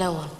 No 0.00 0.12
one. 0.12 0.30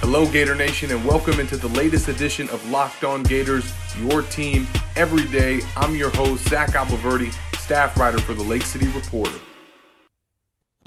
Hello, 0.00 0.26
Gator 0.32 0.56
Nation, 0.56 0.90
and 0.90 1.04
welcome 1.04 1.38
into 1.38 1.56
the 1.56 1.68
latest 1.68 2.08
edition 2.08 2.48
of 2.48 2.68
Locked 2.72 3.04
On 3.04 3.22
Gators, 3.22 3.72
your 4.00 4.22
team 4.22 4.66
every 4.96 5.26
day. 5.28 5.60
I'm 5.76 5.94
your 5.94 6.10
host, 6.10 6.48
Zach 6.48 6.70
Abolverdi, 6.70 7.32
staff 7.56 7.96
writer 7.96 8.18
for 8.18 8.34
the 8.34 8.42
Lake 8.42 8.62
City 8.62 8.88
Reporter. 8.88 9.38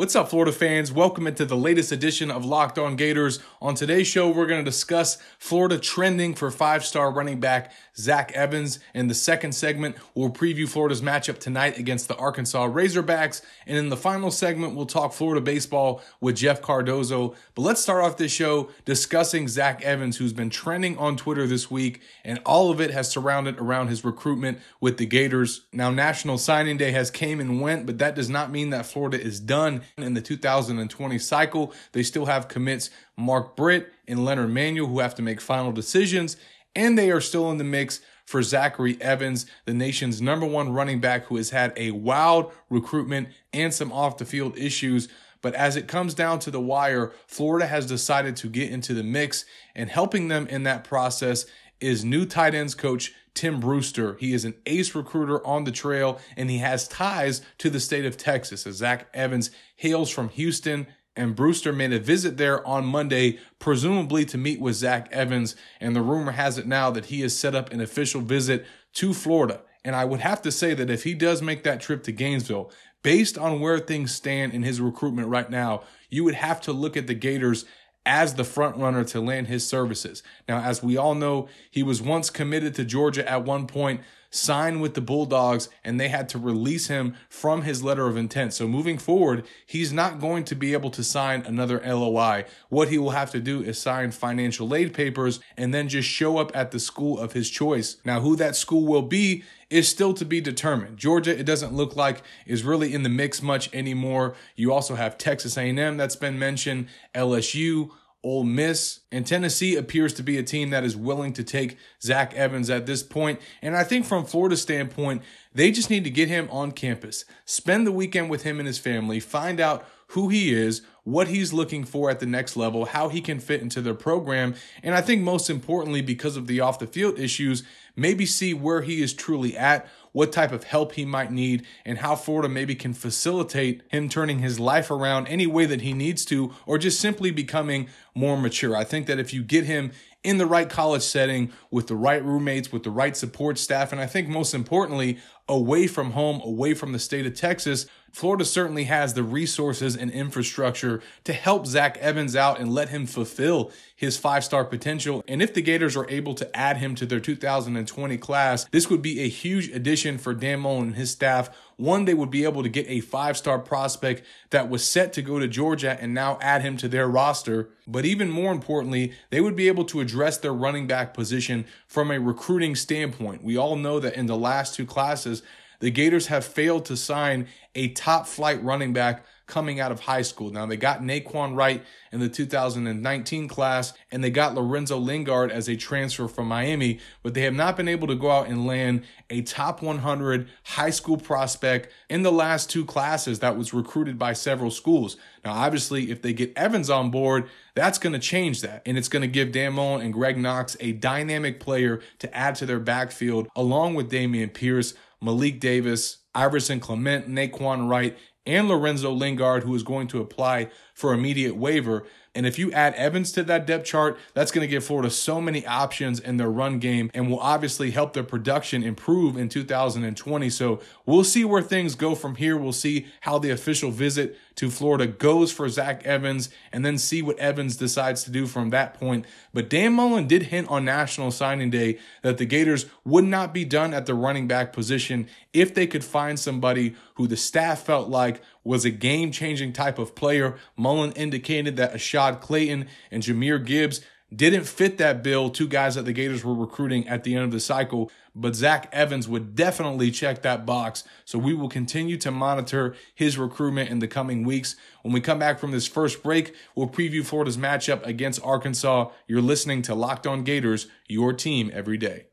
What's 0.02 0.16
up, 0.16 0.30
Florida 0.30 0.52
fans? 0.52 0.92
Welcome 0.92 1.28
into 1.28 1.46
the 1.46 1.56
latest 1.56 1.92
edition 1.92 2.32
of 2.32 2.44
Locked 2.44 2.80
On 2.80 2.96
Gators. 2.96 3.38
On 3.62 3.76
today's 3.76 4.08
show, 4.08 4.32
we're 4.32 4.48
going 4.48 4.60
to 4.60 4.68
discuss 4.68 5.20
Florida 5.38 5.78
trending 5.78 6.34
for 6.34 6.50
five 6.50 6.84
star 6.84 7.12
running 7.12 7.40
back 7.40 7.72
Zach 7.96 8.32
Evans. 8.32 8.80
In 8.96 9.10
the 9.10 9.14
second 9.14 9.52
segment, 9.52 9.96
we'll 10.16 10.32
preview 10.32 10.68
Florida's 10.68 11.04
matchup 11.04 11.38
tonight 11.38 11.78
against 11.78 12.08
the 12.08 12.16
Arkansas 12.16 12.68
Razorbacks. 12.68 13.44
And 13.68 13.78
in 13.78 13.90
the 13.90 13.96
final 13.96 14.32
segment, 14.32 14.74
we'll 14.74 14.88
talk 14.88 15.14
Florida 15.14 15.40
baseball 15.40 16.02
with 16.20 16.36
Jeff 16.36 16.64
Cardozo. 16.64 17.36
But 17.54 17.62
let's 17.62 17.84
start 17.84 18.04
off 18.04 18.18
this 18.18 18.32
show 18.32 18.72
discussing 18.86 19.48
Zach 19.48 19.84
Evans, 19.84 20.18
who's 20.18 20.34
been 20.34 20.50
trending 20.50 20.98
on 20.98 21.16
Twitter 21.16 21.46
this 21.46 21.70
week, 21.70 22.02
and 22.26 22.40
all 22.44 22.72
of 22.72 22.82
it 22.82 22.90
has 22.90 23.08
surrounded 23.08 23.60
around 23.60 23.90
his 23.90 24.04
recruitment 24.04 24.58
with 24.80 24.98
the 24.98 25.06
Gators. 25.06 25.66
Now, 25.72 25.92
National 25.92 26.40
Signing 26.40 26.78
Day 26.78 26.90
has 26.90 27.12
came 27.12 27.40
and 27.40 27.62
went, 27.62 27.86
but 27.86 28.00
that 28.00 28.16
does 28.16 28.32
not 28.32 28.50
mean 28.50 28.72
that 28.72 28.88
Florida 28.88 29.22
is 29.22 29.40
done 29.40 29.84
in 29.98 30.14
the 30.14 30.22
2020 30.22 31.18
cycle. 31.20 31.74
They 31.92 32.04
still 32.04 32.26
have 32.26 32.48
commits 32.48 32.90
Mark 33.18 33.56
Britt 33.56 33.92
and 34.08 34.26
Leonard 34.26 34.52
Manuel 34.52 34.88
who 34.88 35.00
have 35.00 35.16
to 35.16 35.22
make 35.22 35.42
final 35.42 35.72
decisions, 35.72 36.38
and 36.76 36.98
they 36.98 37.12
are 37.12 37.22
still 37.22 37.52
in 37.52 37.58
the 37.58 37.64
mix 37.64 38.02
for 38.26 38.42
Zachary 38.42 38.98
Evans, 39.02 39.46
the 39.66 39.74
nation's 39.74 40.22
number 40.22 40.46
one 40.46 40.72
running 40.72 41.02
back 41.02 41.26
who 41.26 41.36
has 41.36 41.50
had 41.50 41.74
a 41.76 41.92
wild 41.92 42.52
recruitment 42.70 43.28
and 43.52 43.74
some 43.74 43.92
off 43.92 44.18
the 44.18 44.26
field 44.26 44.58
issues. 44.58 45.10
But 45.42 45.56
as 45.56 45.76
it 45.76 45.88
comes 45.88 46.14
down 46.14 46.40
to 46.40 46.52
the 46.52 46.62
wire, 46.62 47.12
Florida 47.28 47.68
has 47.68 47.86
decided 47.88 48.36
to 48.38 48.48
get 48.48 48.72
into 48.72 48.94
the 48.94 49.04
mix, 49.04 49.44
and 49.76 49.90
helping 49.90 50.28
them 50.28 50.48
in 50.48 50.64
that 50.64 50.84
process 50.84 51.46
is 51.82 52.06
new 52.06 52.26
tight 52.26 52.56
ends 52.56 52.76
coach 52.76 53.14
Tim 53.34 53.60
Brewster. 53.60 54.16
He 54.20 54.34
is 54.34 54.46
an 54.46 54.56
ace 54.66 54.94
recruiter 54.94 55.46
on 55.46 55.64
the 55.64 55.72
trail 55.72 56.20
and 56.38 56.50
he 56.50 56.60
has 56.60 56.88
ties 56.88 57.42
to 57.60 57.70
the 57.70 57.80
state 57.80 58.06
of 58.06 58.18
Texas 58.18 58.68
as 58.68 58.76
Zach 58.76 59.08
Evans 59.14 59.52
hails 59.76 60.10
from 60.10 60.30
Houston 60.30 60.88
and 61.16 61.36
Brewster 61.36 61.74
made 61.74 61.92
a 61.92 62.00
visit 62.00 62.38
there 62.38 62.66
on 62.66 62.86
Monday, 62.86 63.40
presumably 63.60 64.24
to 64.26 64.38
meet 64.38 64.62
with 64.62 64.76
Zach 64.76 65.10
Evans. 65.12 65.56
And 65.80 65.96
the 65.96 66.02
rumor 66.02 66.32
has 66.32 66.58
it 66.58 66.68
now 66.68 66.90
that 66.92 67.08
he 67.08 67.22
has 67.22 67.38
set 67.38 67.54
up 67.54 67.72
an 67.72 67.82
official 67.82 68.22
visit 68.22 68.66
to 68.94 69.14
Florida. 69.14 69.62
And 69.84 69.96
I 69.96 70.06
would 70.06 70.22
have 70.22 70.42
to 70.44 70.52
say 70.52 70.74
that 70.74 70.90
if 70.90 71.04
he 71.04 71.14
does 71.14 71.42
make 71.42 71.64
that 71.64 71.82
trip 71.82 72.04
to 72.04 72.12
Gainesville, 72.12 72.72
based 73.04 73.38
on 73.38 73.60
where 73.60 73.80
things 73.80 74.14
stand 74.14 74.54
in 74.54 74.64
his 74.64 74.80
recruitment 74.80 75.28
right 75.28 75.50
now, 75.50 75.84
you 76.10 76.24
would 76.24 76.36
have 76.36 76.62
to 76.62 76.72
look 76.72 76.96
at 76.96 77.08
the 77.08 77.14
Gators 77.14 77.66
as 78.06 78.36
the 78.36 78.44
front 78.44 78.78
runner 78.78 79.04
to 79.04 79.22
land 79.22 79.48
his 79.48 79.68
services. 79.68 80.24
Now, 80.48 80.62
as 80.62 80.82
we 80.82 80.98
all 80.98 81.16
know, 81.16 81.48
he 81.70 81.84
was 81.84 82.02
once 82.02 82.30
committed 82.30 82.74
to 82.76 82.86
Georgia 82.86 83.30
at 83.30 83.46
one 83.46 83.68
point, 83.68 84.02
signed 84.32 84.82
with 84.82 84.96
the 84.96 85.02
Bulldogs, 85.02 85.70
and 85.84 86.00
they 86.00 86.08
had 86.08 86.28
to 86.30 86.40
release 86.40 86.88
him 86.88 87.16
from 87.30 87.62
his 87.62 87.84
letter 87.84 88.08
of 88.08 88.18
intent. 88.18 88.54
So 88.54 88.68
moving 88.68 88.98
forward, 88.98 89.46
he's 89.66 89.94
not 89.94 90.20
going 90.20 90.46
to 90.46 90.56
be 90.56 90.74
able 90.74 90.90
to 90.92 91.04
sign 91.04 91.44
another 91.46 91.80
LOI. 91.86 92.46
What 92.70 92.88
he 92.88 92.98
will 92.98 93.12
have 93.12 93.30
to 93.32 93.40
do 93.40 93.62
is 93.62 93.78
sign 93.78 94.12
financial 94.12 94.74
aid 94.74 94.94
papers 94.94 95.40
and 95.58 95.74
then 95.74 95.90
just 95.90 96.08
show 96.08 96.38
up 96.38 96.56
at 96.56 96.72
the 96.72 96.80
school 96.80 97.20
of 97.20 97.34
his 97.34 97.50
choice. 97.50 97.98
Now, 98.06 98.22
who 98.22 98.36
that 98.38 98.56
school 98.56 98.88
will 98.88 99.04
be 99.04 99.44
is 99.70 99.88
still 99.88 100.14
to 100.14 100.26
be 100.26 100.42
determined. 100.42 100.98
Georgia, 100.98 101.38
it 101.38 101.46
doesn't 101.46 101.74
look 101.74 101.96
like 101.96 102.22
is 102.46 102.64
really 102.64 102.94
in 102.94 103.04
the 103.04 103.10
mix 103.10 103.42
much 103.42 103.74
anymore. 103.74 104.36
You 104.56 104.74
also 104.74 104.96
have 104.96 105.18
Texas 105.18 105.58
A&M 105.58 105.98
that's 105.98 106.18
been 106.18 106.38
mentioned, 106.38 106.88
LSU, 107.16 107.90
Ole 108.24 108.44
Miss, 108.44 109.00
and 109.12 109.26
Tennessee 109.26 109.76
appears 109.76 110.14
to 110.14 110.24
be 110.24 110.38
a 110.38 110.44
team 110.44 110.70
that 110.70 110.84
is 110.84 110.96
willing 110.96 111.34
to 111.34 111.44
take 111.44 111.78
Zach 112.02 112.34
Evans 112.36 112.70
at 112.70 112.86
this 112.86 113.02
point. 113.02 113.40
And 113.62 113.76
I 113.76 113.84
think 113.84 114.06
from 114.06 114.26
Florida's 114.26 114.62
standpoint, 114.62 115.24
they 115.54 115.72
just 115.72 115.90
need 115.90 116.04
to 116.04 116.12
get 116.12 116.28
him 116.28 116.48
on 116.52 116.72
campus, 116.72 117.26
spend 117.46 117.88
the 117.88 117.92
weekend 117.92 118.30
with 118.30 118.44
him 118.44 118.60
and 118.60 118.68
his 118.68 118.78
family, 118.78 119.20
find 119.20 119.60
out 119.60 119.86
who 120.08 120.30
he 120.30 120.54
is, 120.54 120.82
what 121.04 121.30
he's 121.30 121.54
looking 121.54 121.84
for 121.84 122.10
at 122.10 122.20
the 122.20 122.26
next 122.26 122.56
level, 122.56 122.86
how 122.86 123.10
he 123.10 123.22
can 123.22 123.40
fit 123.40 123.62
into 123.62 123.82
their 123.82 123.94
program, 123.94 124.54
and 124.84 124.94
I 124.94 125.02
think 125.02 125.22
most 125.22 125.50
importantly, 125.50 126.02
because 126.02 126.38
of 126.38 126.48
the 126.48 126.60
off 126.60 126.80
the 126.80 126.86
field 126.86 127.18
issues, 127.18 127.64
maybe 127.96 128.26
see 128.26 128.54
where 128.54 128.82
he 128.82 129.02
is 129.02 129.14
truly 129.14 129.58
at, 129.58 129.88
what 130.12 130.32
type 130.32 130.52
of 130.52 130.66
help 130.66 130.94
he 130.94 131.06
might 131.06 131.32
need, 131.32 131.66
and 131.86 132.00
how 132.00 132.16
Florida 132.16 132.50
maybe 132.50 132.76
can 132.76 132.94
facilitate 132.94 133.82
him 133.90 134.10
turning 134.10 134.40
his 134.40 134.60
life 134.60 134.92
around 134.92 135.28
any 135.28 135.48
way 135.48 135.66
that 135.66 135.82
he 135.82 135.94
needs 135.94 136.26
to, 136.26 136.54
or 136.66 136.78
just 136.78 137.00
simply 137.00 137.32
becoming 137.32 137.88
more 138.14 138.38
mature. 138.38 138.76
I 138.76 138.84
think 138.84 139.08
that 139.08 139.20
if 139.20 139.34
you 139.34 139.44
get 139.44 139.66
him 139.66 139.92
in 140.24 140.38
the 140.38 140.46
right 140.46 140.70
college 140.70 141.02
setting 141.02 141.52
with 141.72 141.88
the 141.88 141.96
right 141.96 142.24
roommates, 142.24 142.72
with 142.72 142.84
the 142.84 142.92
right 142.92 143.18
support 143.18 143.58
staff, 143.58 143.92
and 143.92 144.00
I 144.00 144.06
think 144.06 144.28
most 144.28 144.54
importantly, 144.54 145.18
away 145.52 145.86
from 145.86 146.12
home, 146.12 146.42
away 146.46 146.74
from 146.74 146.94
the 146.94 147.00
state 147.00 147.26
of 147.26 147.36
Texas, 147.36 147.86
Florida 148.12 148.44
certainly 148.44 148.86
has 148.86 149.14
the 149.14 149.24
resources 149.24 149.96
and 149.96 150.10
infrastructure 150.12 151.02
to 151.26 151.34
help 151.34 151.66
Zach 151.66 151.98
Evans 151.98 152.36
out 152.36 152.60
and 152.60 152.74
let 152.74 152.90
him 152.90 153.06
fulfill 153.06 153.72
his 153.96 154.18
five 154.18 154.44
star 154.44 154.66
potential. 154.66 155.24
And 155.28 155.42
if 155.42 155.54
the 155.54 155.62
Gators 155.62 155.96
are 155.96 156.10
able 156.10 156.36
to 156.36 156.58
add 156.58 156.78
him 156.78 156.96
to 156.96 157.06
their 157.06 157.20
2020 157.20 158.18
class, 158.18 158.66
this 158.72 158.90
would 158.90 159.02
be 159.02 159.22
a 159.22 159.30
huge 159.30 159.70
addition 159.70 160.18
for 160.18 160.34
Dan 160.34 160.62
Mullen 160.62 160.88
and 160.88 160.96
his 160.96 161.12
staff. 161.12 161.50
One, 161.82 162.06
they 162.06 162.14
would 162.14 162.30
be 162.30 162.44
able 162.44 162.62
to 162.62 162.70
get 162.70 162.88
a 162.88 163.00
five 163.00 163.36
star 163.36 163.58
prospect 163.58 164.22
that 164.52 164.70
was 164.70 164.86
set 164.86 165.14
to 165.14 165.24
go 165.24 165.40
to 165.40 165.48
Georgia 165.48 165.98
and 166.00 166.14
now 166.14 166.38
add 166.40 166.62
him 166.62 166.78
to 166.78 166.88
their 166.88 167.08
roster. 167.08 167.70
But 167.88 168.06
even 168.06 168.30
more 168.30 168.52
importantly, 168.52 169.14
they 169.32 169.42
would 169.42 169.56
be 169.56 169.68
able 169.68 169.86
to 169.86 170.00
address 170.00 170.38
their 170.38 170.54
running 170.54 170.86
back 170.86 171.16
position 171.16 171.66
from 171.88 172.12
a 172.12 172.20
recruiting 172.20 172.76
standpoint. 172.76 173.44
We 173.44 173.58
all 173.58 173.76
know 173.76 174.00
that 174.00 174.14
in 174.14 174.28
the 174.28 174.38
last 174.38 174.76
two 174.76 174.86
classes, 174.86 175.42
the 175.80 175.90
Gators 175.90 176.28
have 176.28 176.46
failed 176.46 176.86
to 176.86 176.96
sign 176.96 177.48
a 177.74 177.88
top 177.88 178.28
flight 178.28 178.64
running 178.64 178.94
back 178.94 179.26
coming 179.52 179.82
out 179.82 179.92
of 179.92 180.00
high 180.00 180.22
school. 180.22 180.50
Now 180.50 180.66
they 180.66 180.78
got 180.78 181.02
Nay'Quan 181.02 181.56
Wright 181.56 181.84
in 182.14 182.22
the 182.22 182.30
2019 182.30 183.50
class 183.50 183.94
and 184.10 184.24
they 184.24 184.30
got 184.30 184.56
Lorenzo 184.56 184.98
Lingard 184.98 185.52
as 185.52 185.68
a 185.68 185.76
transfer 185.76 186.30
from 186.30 186.48
Miami, 186.48 187.00
but 187.22 187.34
they 187.34 187.42
have 187.42 187.54
not 187.54 187.76
been 187.76 187.90
able 187.90 188.08
to 188.08 188.16
go 188.16 188.32
out 188.32 188.48
and 188.48 188.66
land 188.66 189.04
a 189.30 189.42
top 189.42 189.82
100 189.82 190.48
high 190.64 190.90
school 190.90 191.18
prospect 191.18 191.92
in 192.10 192.24
the 192.24 192.32
last 192.32 192.70
two 192.70 192.86
classes 192.86 193.40
that 193.40 193.58
was 193.58 193.74
recruited 193.74 194.18
by 194.18 194.32
several 194.32 194.72
schools. 194.72 195.18
Now, 195.44 195.52
obviously, 195.52 196.12
if 196.12 196.22
they 196.22 196.32
get 196.32 196.54
Evans 196.56 196.90
on 196.90 197.12
board, 197.12 197.50
that's 197.76 197.98
going 197.98 198.14
to 198.14 198.20
change 198.20 198.62
that. 198.62 198.82
And 198.86 198.98
it's 198.98 199.10
going 199.10 199.22
to 199.22 199.28
give 199.28 199.52
Dan 199.52 199.74
Mullen 199.74 200.02
and 200.02 200.14
Greg 200.14 200.38
Knox 200.38 200.78
a 200.80 200.94
dynamic 200.94 201.60
player 201.60 202.02
to 202.20 202.34
add 202.36 202.56
to 202.56 202.66
their 202.66 202.80
backfield 202.80 203.50
along 203.54 203.96
with 203.96 204.10
Dameon 204.10 204.54
Pierce, 204.54 204.94
Malik 205.22 205.60
Davis, 205.60 206.18
Iverson 206.34 206.80
Clement, 206.80 207.28
Nay'Quan 207.28 207.90
Wright, 207.90 208.18
and 208.46 208.68
Lorenzo 208.68 209.12
Lingard, 209.12 209.64
who 209.64 209.76
is 209.76 209.84
going 209.84 210.08
to 210.08 210.22
apply 210.22 210.70
for 210.94 211.14
immediate 211.14 211.56
waiver. 211.56 212.06
And 212.34 212.46
if 212.46 212.58
you 212.58 212.72
add 212.72 212.96
Evans 212.96 213.32
to 213.34 213.44
that 213.44 213.68
depth 213.68 213.86
chart, 213.86 214.18
that's 214.34 214.52
going 214.52 214.66
to 214.66 214.72
give 214.72 214.86
Florida 214.86 215.10
so 215.10 215.42
many 215.42 215.66
options 215.66 216.20
in 216.20 216.38
their 216.38 216.50
run 216.50 216.80
game 216.80 217.12
and 217.14 217.30
will 217.30 217.40
obviously 217.40 217.92
help 217.92 218.14
their 218.14 218.24
production 218.24 218.84
improve 218.84 219.38
in 219.38 219.50
2020. 219.50 220.50
So 220.50 220.80
we'll 221.12 221.24
see 221.24 221.44
where 221.44 221.62
things 221.62 221.96
go 221.96 222.16
from 222.16 222.36
here. 222.36 222.56
We'll 222.56 222.72
see 222.72 223.08
how 223.22 223.38
the 223.38 223.50
official 223.50 223.92
visit 223.92 224.38
to 224.56 224.70
Florida 224.70 225.08
goes 225.08 225.52
for 225.52 225.68
Zach 225.68 226.06
Evans 226.06 226.50
and 226.72 226.86
then 226.86 226.98
see 226.98 227.22
what 227.22 227.38
Evans 227.38 227.76
decides 227.76 228.24
to 228.24 228.32
do 228.32 228.48
from 228.48 228.70
that 228.70 228.94
point. 228.94 229.26
But 229.54 229.70
Dan 229.70 229.94
Mullen 229.94 230.28
did 230.28 230.44
hint 230.44 230.70
on 230.70 230.86
National 230.86 231.32
Signing 231.32 231.70
Day 231.70 232.00
that 232.22 232.38
the 232.38 232.46
Gators 232.46 232.86
would 233.04 233.26
not 233.26 233.54
be 233.54 233.66
done 233.66 233.94
at 233.94 234.06
the 234.06 234.14
running 234.14 234.48
back 234.48 234.72
position 234.72 235.28
if 235.54 235.74
they 235.74 235.88
could 235.88 236.04
find 236.04 236.40
somebody 236.40 236.96
who 237.16 237.28
the 237.28 237.38
staff 237.38 237.84
felt 237.84 238.10
like 238.10 238.42
was 238.64 238.86
a 238.86 238.92
game 238.92 239.32
changing 239.32 239.74
type 239.74 240.00
of 240.00 240.16
player. 240.16 240.58
Mullen 240.78 241.12
indicated 241.14 241.76
that 241.78 241.94
Ashaad 241.94 242.42
Clayton 242.42 242.88
and 243.10 243.22
Jahmyr 243.22 243.64
Gibbs 243.66 244.02
didn't 244.34 244.64
fit 244.64 244.98
that 244.98 245.24
bill, 245.24 245.50
two 245.50 245.68
guys 245.68 245.96
that 245.96 246.06
the 246.06 246.14
Gators 246.14 246.46
were 246.46 246.54
recruiting 246.54 247.08
at 247.08 247.24
the 247.24 247.36
end 247.36 247.44
of 247.44 247.52
the 247.52 247.60
cycle, 247.60 248.10
but 248.34 248.56
Zach 248.56 248.88
Evans 248.94 249.28
would 249.28 249.56
definitely 249.56 250.10
check 250.10 250.42
that 250.42 250.66
box. 250.66 251.04
So 251.26 251.38
we 251.38 251.54
will 251.54 251.68
continue 251.68 252.18
to 252.18 252.32
monitor 252.32 252.96
his 253.14 253.38
recruitment 253.38 253.90
in 253.90 254.00
the 254.00 254.08
coming 254.08 254.46
weeks. 254.46 254.78
When 255.02 255.14
we 255.14 255.20
come 255.20 255.40
back 255.40 255.60
from 255.60 255.72
this 255.72 255.88
first 255.88 256.24
break, 256.24 256.56
we'll 256.76 256.88
preview 256.88 257.26
Florida's 257.26 257.58
matchup 257.58 258.06
against 258.06 258.42
Arkansas. 258.44 259.10
You're 259.28 259.42
listening 259.42 259.82
to 259.84 259.96
Locked 259.96 260.26
On 260.26 260.44
Gators, 260.44 260.88
your 261.08 261.34
team 261.34 261.70
every 261.74 261.98
day. 261.98 262.28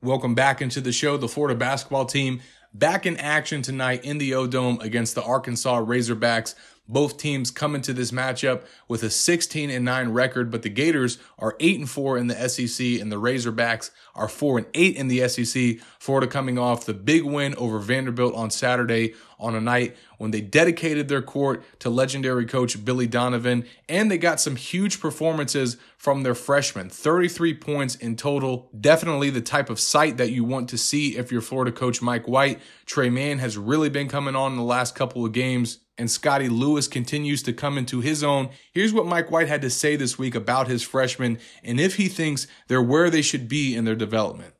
Welcome 0.00 0.34
back 0.34 0.62
into 0.62 0.80
the 0.80 0.92
show. 0.92 1.16
The 1.16 1.28
Florida 1.28 1.58
basketball 1.58 2.04
team 2.04 2.40
back 2.74 3.06
in 3.06 3.16
action 3.16 3.62
tonight 3.62 4.04
in 4.04 4.18
the 4.18 4.34
O 4.34 4.46
Dome 4.46 4.78
against 4.80 5.14
the 5.14 5.22
Arkansas 5.22 5.80
Razorbacks. 5.80 6.54
Both 6.86 7.16
teams 7.16 7.50
come 7.50 7.74
into 7.74 7.94
this 7.94 8.10
matchup 8.10 8.64
with 8.88 9.02
a 9.02 9.08
16 9.08 9.70
and 9.70 9.84
9 9.86 10.10
record, 10.10 10.50
but 10.50 10.62
the 10.62 10.68
Gators 10.68 11.16
are 11.38 11.56
8 11.58 11.78
and 11.78 11.88
4 11.88 12.18
in 12.18 12.26
the 12.26 12.48
SEC 12.48 13.00
and 13.00 13.10
the 13.10 13.20
Razorbacks 13.20 13.90
are 14.14 14.28
4 14.28 14.58
and 14.58 14.66
8 14.74 14.96
in 14.96 15.08
the 15.08 15.26
SEC. 15.26 15.78
Florida 15.98 16.26
coming 16.26 16.58
off 16.58 16.84
the 16.84 16.92
big 16.92 17.24
win 17.24 17.54
over 17.54 17.78
Vanderbilt 17.78 18.34
on 18.34 18.50
Saturday 18.50 19.14
on 19.38 19.54
a 19.54 19.60
night 19.62 19.96
when 20.18 20.30
they 20.30 20.42
dedicated 20.42 21.08
their 21.08 21.22
court 21.22 21.64
to 21.80 21.88
legendary 21.88 22.44
coach 22.44 22.84
Billy 22.84 23.06
Donovan, 23.06 23.64
and 23.88 24.10
they 24.10 24.18
got 24.18 24.38
some 24.38 24.56
huge 24.56 25.00
performances 25.00 25.78
from 25.96 26.22
their 26.22 26.34
freshmen 26.34 26.90
33 26.90 27.54
points 27.54 27.94
in 27.94 28.14
total. 28.14 28.68
Definitely 28.78 29.30
the 29.30 29.40
type 29.40 29.70
of 29.70 29.80
sight 29.80 30.18
that 30.18 30.30
you 30.30 30.44
want 30.44 30.68
to 30.68 30.78
see 30.78 31.16
if 31.16 31.32
you're 31.32 31.40
Florida 31.40 31.72
coach 31.72 32.02
Mike 32.02 32.28
White. 32.28 32.60
Tre 32.84 33.08
Mann 33.08 33.38
has 33.38 33.56
really 33.56 33.88
been 33.88 34.08
coming 34.08 34.36
on 34.36 34.52
in 34.52 34.58
the 34.58 34.64
last 34.64 34.94
couple 34.94 35.24
of 35.24 35.32
games 35.32 35.78
and 35.96 36.10
Scottie 36.10 36.48
Lewis 36.48 36.88
continues 36.88 37.42
to 37.44 37.52
come 37.52 37.78
into 37.78 38.00
his 38.00 38.24
own. 38.24 38.50
Here's 38.72 38.92
what 38.92 39.06
Mike 39.06 39.30
White 39.30 39.48
had 39.48 39.62
to 39.62 39.70
say 39.70 39.96
this 39.96 40.18
week 40.18 40.34
about 40.34 40.68
his 40.68 40.82
freshmen 40.82 41.38
and 41.62 41.80
if 41.80 41.96
he 41.96 42.08
thinks 42.08 42.46
they're 42.68 42.82
where 42.82 43.10
they 43.10 43.22
should 43.22 43.48
be 43.48 43.76
in 43.76 43.84
their 43.84 43.94
development. 43.94 44.54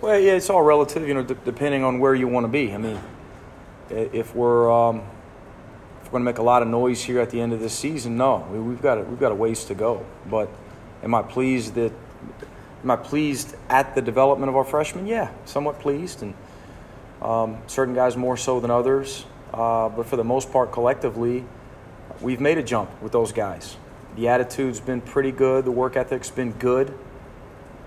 Well, 0.00 0.18
yeah, 0.18 0.32
it's 0.32 0.48
all 0.48 0.62
relative, 0.62 1.06
you 1.06 1.12
know, 1.12 1.22
d- 1.22 1.36
depending 1.44 1.84
on 1.84 1.98
where 1.98 2.14
you 2.14 2.26
want 2.26 2.44
to 2.44 2.48
be. 2.48 2.72
I 2.72 2.78
mean, 2.78 2.98
if 3.90 4.34
we're 4.34 4.70
um, 4.70 5.02
if 6.00 6.06
we're 6.06 6.12
going 6.12 6.22
to 6.22 6.24
make 6.24 6.38
a 6.38 6.42
lot 6.42 6.62
of 6.62 6.68
noise 6.68 7.02
here 7.02 7.20
at 7.20 7.28
the 7.28 7.40
end 7.40 7.52
of 7.52 7.60
this 7.60 7.74
season, 7.74 8.16
no, 8.16 8.38
we, 8.50 8.72
have 8.72 8.82
got 8.82 8.98
a, 8.98 9.02
we've 9.02 9.20
got 9.20 9.32
a 9.32 9.34
ways 9.34 9.64
to 9.64 9.74
go. 9.74 10.06
But 10.30 10.48
am 11.02 11.14
I 11.14 11.22
pleased 11.22 11.74
that? 11.74 11.92
Am 12.82 12.90
I 12.90 12.96
pleased 12.96 13.56
at 13.68 13.94
the 13.94 14.00
development 14.00 14.48
of 14.48 14.56
our 14.56 14.64
freshmen? 14.64 15.06
Yeah, 15.06 15.30
somewhat 15.44 15.80
pleased, 15.80 16.22
and 16.22 16.32
um, 17.20 17.58
certain 17.66 17.94
guys 17.94 18.16
more 18.16 18.38
so 18.38 18.58
than 18.58 18.70
others. 18.70 19.26
Uh, 19.52 19.88
but 19.88 20.06
for 20.06 20.16
the 20.16 20.24
most 20.24 20.52
part, 20.52 20.72
collectively, 20.72 21.44
we've 22.20 22.40
made 22.40 22.58
a 22.58 22.62
jump 22.62 22.90
with 23.02 23.12
those 23.12 23.32
guys. 23.32 23.76
The 24.16 24.28
attitude's 24.28 24.80
been 24.80 25.00
pretty 25.00 25.32
good. 25.32 25.64
The 25.64 25.70
work 25.70 25.96
ethic's 25.96 26.30
been 26.30 26.52
good. 26.52 26.96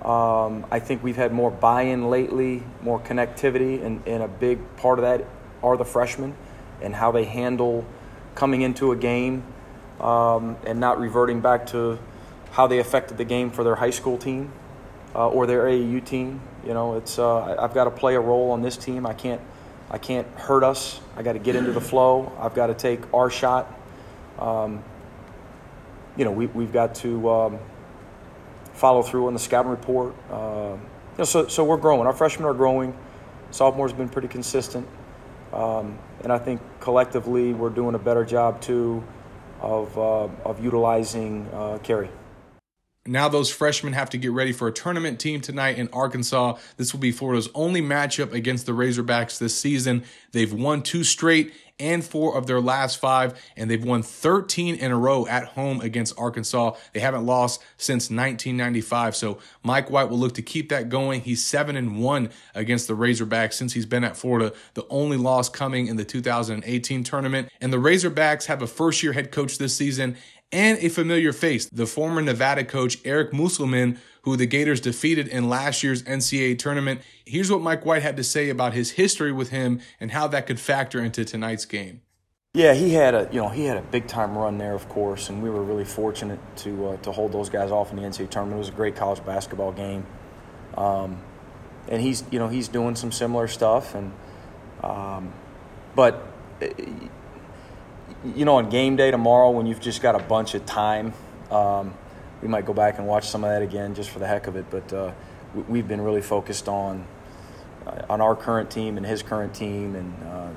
Um, 0.04 0.66
I 0.70 0.80
think 0.80 1.02
we've 1.04 1.16
had 1.16 1.32
more 1.32 1.50
buy-in 1.50 2.10
lately, 2.10 2.64
more 2.82 3.00
connectivity, 3.00 3.84
and, 3.84 4.06
and 4.06 4.22
a 4.22 4.28
big 4.28 4.60
part 4.78 5.00
of 5.00 5.04
that 5.04 5.26
are 5.62 5.78
the 5.78 5.86
freshmen 5.86 6.36
and 6.82 6.94
how 6.94 7.12
they 7.12 7.24
handle 7.24 7.86
coming 8.36 8.62
into 8.62 8.92
a 8.92 8.96
game 8.96 9.44
um, 10.02 10.58
and 10.66 10.80
not 10.80 11.00
reverting 11.00 11.40
back 11.40 11.68
to 11.68 11.98
how 12.52 12.68
they 12.68 12.80
affected 12.80 13.18
the 13.18 13.24
game 13.24 13.50
for 13.50 13.64
their 13.64 13.76
high 13.76 13.90
school 13.90 14.18
team 14.18 14.52
uh, 15.16 15.30
or 15.30 15.48
their 15.48 15.64
AAU 15.64 16.04
team. 16.04 16.42
You 16.66 16.74
know, 16.74 16.98
it's 16.98 17.18
uh, 17.18 17.56
I've 17.58 17.74
got 17.74 17.86
to 17.86 17.92
play 17.92 18.16
a 18.16 18.20
role 18.20 18.52
on 18.52 18.62
this 18.62 18.76
team. 18.76 19.06
I 19.06 19.14
can't 19.14 19.42
I 19.94 20.00
can't 20.00 20.28
hurt 20.30 20.64
us. 20.64 21.00
I 21.16 21.22
got 21.22 21.34
to 21.34 21.40
get 21.40 21.56
into 21.56 21.72
the 21.72 21.80
flow. 21.80 22.36
I've 22.40 22.56
got 22.56 22.68
to 22.68 22.74
take 22.74 23.14
our 23.14 23.30
shot. 23.30 23.72
Um, 24.40 24.84
you 26.18 26.26
know, 26.26 26.32
we, 26.32 26.48
we've 26.48 26.74
got 26.74 26.96
to 26.96 27.30
um, 27.30 27.60
follow 28.74 29.04
through 29.04 29.28
on 29.28 29.34
the 29.34 29.40
scouting 29.40 29.70
report. 29.70 30.16
Uh, 30.32 30.78
you 30.78 31.18
know, 31.20 31.24
so, 31.26 31.48
so 31.48 31.64
we're 31.64 31.78
growing. 31.78 32.08
Our 32.08 32.14
freshmen 32.14 32.48
are 32.50 32.56
growing. 32.56 32.98
Sophomores 33.52 33.94
been 33.94 34.10
pretty 34.10 34.28
consistent. 34.28 34.88
Um, 35.54 36.00
and 36.24 36.34
I 36.34 36.40
think 36.40 36.60
collectively 36.80 37.54
we're 37.54 37.70
doing 37.70 37.94
a 37.94 38.00
better 38.00 38.26
job 38.26 38.62
too 38.62 39.04
of, 39.62 39.96
uh, 39.96 40.28
of 40.44 40.64
utilizing 40.64 41.48
uh, 41.54 41.78
Kerry. 41.84 42.10
Now 43.06 43.28
those 43.28 43.52
freshmen 43.52 43.92
have 43.92 44.10
to 44.12 44.18
get 44.18 44.32
ready 44.32 44.54
for 44.54 44.70
a 44.70 44.72
tournament 44.72 45.20
team 45.20 45.42
tonight 45.42 45.78
in 45.78 45.90
Arkansas. 45.92 46.58
This 46.78 46.94
will 46.94 47.02
be 47.02 47.12
Florida's 47.12 47.50
only 47.54 47.82
matchup 47.82 48.32
against 48.32 48.66
the 48.66 48.72
Razorbacks 48.72 49.38
this 49.38 49.58
season. 49.58 50.06
They've 50.32 50.54
won 50.54 50.84
two 50.84 51.04
straight 51.04 51.54
and 51.80 52.04
four 52.04 52.38
of 52.38 52.48
their 52.48 52.62
last 52.62 53.00
five, 53.00 53.42
and 53.58 53.70
they've 53.70 53.84
won 53.84 54.04
13 54.04 54.76
in 54.76 54.92
a 54.92 54.98
row 54.98 55.26
at 55.28 55.46
home 55.46 55.82
against 55.82 56.18
Arkansas. 56.18 56.76
They 56.94 57.00
haven't 57.00 57.26
lost 57.26 57.62
since 57.78 58.04
1995. 58.04 59.16
So 59.16 59.40
Mike 59.64 59.90
White 59.90 60.10
will 60.10 60.20
look 60.20 60.36
to 60.36 60.42
keep 60.42 60.70
that 60.70 60.90
going. 60.90 61.22
He's 61.22 61.44
seven 61.46 61.76
and 61.76 62.02
one 62.02 62.30
against 62.56 62.88
the 62.88 62.94
Razorbacks 62.94 63.54
since 63.54 63.74
he's 63.74 63.86
been 63.86 64.04
at 64.04 64.16
Florida. 64.16 64.54
The 64.76 64.86
only 64.90 65.18
loss 65.18 65.50
coming 65.50 65.88
in 65.88 65.98
the 65.98 66.06
2018 66.06 67.04
tournament. 67.04 67.50
And 67.60 67.74
the 67.74 67.78
Razorbacks 67.78 68.46
have 68.46 68.62
a 68.62 68.68
first 68.68 69.04
year 69.04 69.14
head 69.14 69.32
coach 69.32 69.58
this 69.58 69.76
season 69.76 70.16
and 70.54 70.78
a 70.78 70.88
familiar 70.88 71.34
face, 71.34 71.66
the 71.66 71.88
former 71.88 72.22
Nevada 72.22 72.64
coach 72.64 73.00
Eric 73.04 73.34
Musselman, 73.34 74.00
who 74.22 74.38
the 74.38 74.46
Gators 74.46 74.80
defeated 74.80 75.28
in 75.28 75.50
last 75.50 75.84
year's 75.84 76.04
NCAA 76.04 76.58
tournament. 76.60 77.02
Here's 77.26 77.52
what 77.52 77.62
Mike 77.62 77.86
White 77.86 78.04
had 78.04 78.16
to 78.18 78.24
say 78.24 78.50
about 78.50 78.74
his 78.74 78.92
history 78.92 79.32
with 79.32 79.50
him 79.50 79.82
and 80.00 80.12
how 80.12 80.28
that 80.28 80.48
could 80.48 80.60
factor 80.60 81.04
into 81.04 81.26
tonight's 81.26 81.66
game. 81.66 82.02
Yeah, 82.54 82.76
he 82.76 82.94
had 82.94 83.16
a 83.16 83.28
you 83.32 83.42
know 83.42 83.50
he 83.50 83.66
had 83.66 83.78
a 83.78 83.82
big 83.82 84.06
time 84.06 84.38
run 84.38 84.60
there, 84.60 84.76
of 84.76 84.88
course, 84.88 85.30
and 85.30 85.42
we 85.42 85.50
were 85.50 85.64
really 85.64 85.86
fortunate 85.86 86.40
to 86.58 86.90
uh, 86.90 86.98
to 86.98 87.12
hold 87.12 87.32
those 87.32 87.50
guys 87.50 87.72
off 87.72 87.90
in 87.90 87.98
the 87.98 88.04
NCAA 88.04 88.30
tournament. 88.30 88.58
It 88.58 88.60
was 88.60 88.70
a 88.70 88.74
great 88.74 88.96
college 88.96 89.26
basketball 89.26 89.72
game, 89.72 90.06
um, 90.78 91.20
and 91.88 92.00
he's 92.00 92.24
you 92.30 92.38
know 92.38 92.50
he's 92.50 92.68
doing 92.68 92.96
some 92.96 93.12
similar 93.12 93.48
stuff, 93.48 93.96
and 93.96 94.14
um, 94.84 95.34
but 95.96 96.24
you 98.36 98.46
know, 98.46 98.56
on 98.56 98.70
game 98.70 98.96
day 98.96 99.12
tomorrow, 99.12 99.52
when 99.52 99.66
you've 99.66 99.82
just 99.82 100.02
got 100.02 100.16
a 100.16 100.24
bunch 100.24 100.56
of 100.56 100.66
time, 100.66 101.14
um, 101.52 101.94
we 102.42 102.48
might 102.48 102.66
go 102.66 102.74
back 102.74 102.98
and 102.98 103.08
watch 103.08 103.28
some 103.28 103.44
of 103.44 103.50
that 103.50 103.62
again 103.62 103.96
just 103.96 104.10
for 104.10 104.20
the 104.20 104.28
heck 104.28 104.48
of 104.48 104.56
it. 104.56 104.66
But 104.70 104.94
uh, 104.94 105.12
we've 105.68 105.88
been 105.88 106.02
really 106.02 106.22
focused 106.22 106.68
on 106.68 107.06
uh, 107.86 108.02
on 108.10 108.22
our 108.22 108.36
current 108.36 108.70
team 108.70 108.98
and 108.98 109.06
his 109.06 109.24
current 109.24 109.54
team, 109.54 109.96
and 109.96 110.24
uh, 110.24 110.50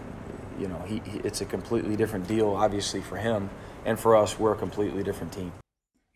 you 0.59 0.69
know, 0.69 0.79
he, 0.87 1.03
he, 1.05 1.19
it's 1.19 1.41
a 1.41 1.45
completely 1.45 1.97
different 1.97 2.27
deal, 2.27 2.51
obviously 2.51 3.01
for 3.01 3.17
him, 3.17 3.51
and 3.85 3.99
for 3.99 4.17
us, 4.17 4.39
we're 4.39 4.53
a 4.53 4.57
completely 4.57 5.03
different 5.03 5.33
team. 5.33 5.53